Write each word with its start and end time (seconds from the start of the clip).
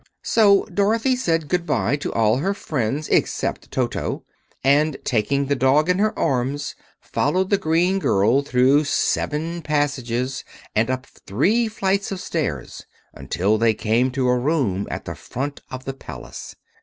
So 0.23 0.65
Dorothy 0.65 1.15
said 1.15 1.47
good 1.47 1.67
bye 1.67 1.95
to 1.97 2.11
all 2.11 2.37
her 2.37 2.55
friends 2.55 3.07
except 3.09 3.69
Toto, 3.69 4.23
and 4.63 4.97
taking 5.03 5.45
the 5.45 5.55
dog 5.55 5.89
in 5.89 5.99
her 5.99 6.17
arms 6.17 6.73
followed 6.99 7.51
the 7.51 7.59
green 7.59 7.99
girl 7.99 8.41
through 8.41 8.85
seven 8.85 9.61
passages 9.61 10.43
and 10.75 10.89
up 10.89 11.05
three 11.05 11.67
flights 11.67 12.11
of 12.11 12.19
stairs 12.19 12.87
until 13.13 13.59
they 13.59 13.75
came 13.75 14.09
to 14.09 14.27
a 14.27 14.39
room 14.39 14.87
at 14.89 15.05
the 15.05 15.13
front 15.13 15.61
of 15.69 15.85
the 15.85 15.93
Palace. 15.93 16.55